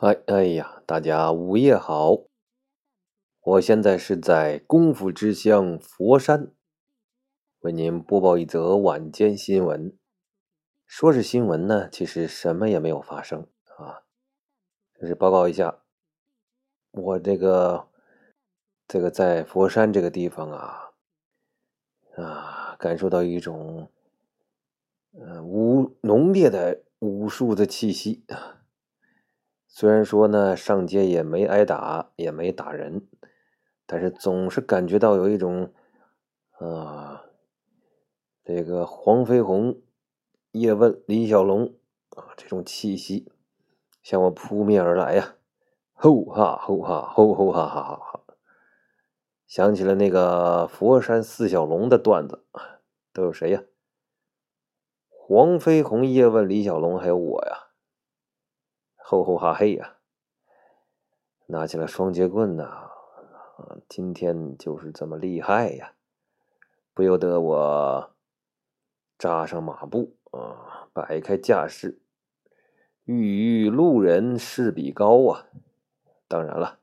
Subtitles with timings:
[0.00, 2.22] 哎，哎呀，大家午夜好！
[3.42, 6.54] 我现在是在功夫之乡佛山，
[7.58, 9.94] 为您播报一则晚间新闻。
[10.86, 14.00] 说是新闻呢，其实什么也没有发生啊。
[14.98, 15.82] 就是报告一下，
[16.92, 17.86] 我这个
[18.88, 20.92] 这个在佛山这个地方啊
[22.16, 23.90] 啊，感受到一种
[25.12, 28.59] 嗯武浓烈的武术的气息啊。
[29.72, 33.06] 虽然说呢，上街也没挨打，也没打人，
[33.86, 35.72] 但是总是感觉到有一种，
[36.58, 37.24] 啊，
[38.44, 39.80] 这个黄飞鸿、
[40.50, 41.76] 叶问、李小龙
[42.16, 43.32] 啊这种气息
[44.02, 45.36] 向我扑面而来呀！
[45.92, 48.20] 吼哈吼哈吼吼哈哈哈哈！
[49.46, 52.42] 想起了那个佛山四小龙的段子，
[53.12, 53.62] 都有谁呀？
[55.08, 57.69] 黄飞鸿、叶问、李小龙，还有我呀！
[59.10, 59.96] 吼吼哈嘿呀！
[61.46, 65.94] 拿起了双截棍呐，啊今天就是这么厉害呀！
[66.94, 68.12] 不由得我
[69.18, 71.98] 扎上马步啊，摆开架势，
[73.02, 75.48] 欲与路人势比高啊！
[76.28, 76.78] 当然了，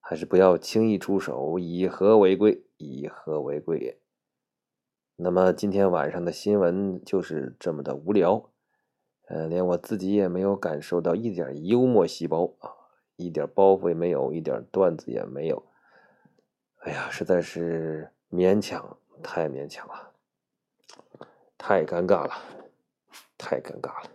[0.00, 4.00] 还是不要轻易出手，以和为贵，以和为贵。
[5.16, 8.48] 那么今天晚上的新闻就是这么的无聊。
[9.26, 12.70] 呃，连我自己也没有感受到一点幽默细胞啊，
[13.16, 15.64] 一点包袱也没有，一点段子也没有。
[16.80, 20.12] 哎呀，实在是勉强，太勉强了，
[21.56, 22.34] 太尴尬了，
[23.38, 24.10] 太尴尬了。